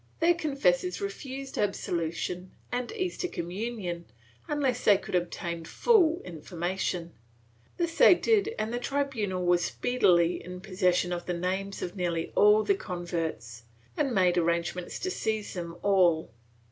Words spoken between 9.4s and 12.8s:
was speedily in possession of the names of nearly all the